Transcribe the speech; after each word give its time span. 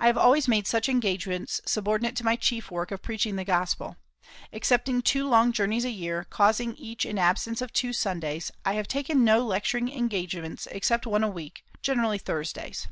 I 0.00 0.08
have 0.08 0.18
always 0.18 0.48
made 0.48 0.66
such 0.66 0.88
engagements 0.88 1.60
subordinate 1.64 2.16
to 2.16 2.24
my 2.24 2.34
chief 2.34 2.72
work 2.72 2.90
of 2.90 3.02
preaching 3.02 3.36
the 3.36 3.44
Gospel. 3.44 3.96
Excepting 4.52 5.00
two 5.00 5.28
long 5.28 5.52
journeys 5.52 5.84
a 5.84 5.90
year, 5.90 6.24
causing 6.28 6.74
each 6.74 7.04
an 7.04 7.18
absence 7.18 7.62
of 7.62 7.72
two 7.72 7.92
Sundays, 7.92 8.50
I 8.64 8.72
have 8.72 8.88
taken 8.88 9.22
no 9.22 9.46
lecturing 9.46 9.90
engagements, 9.92 10.66
except 10.72 11.06
one 11.06 11.22
a 11.22 11.28
week, 11.28 11.62
generally 11.82 12.18
Thursdays. 12.18 12.88